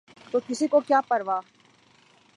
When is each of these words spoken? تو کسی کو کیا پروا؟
تو 0.33 0.39
کسی 0.47 0.67
کو 0.67 0.79
کیا 0.87 0.99
پروا؟ 1.09 1.37